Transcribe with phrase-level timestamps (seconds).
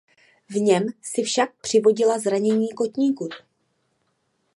[0.49, 3.29] V něm si však přivodila zranění kotníku.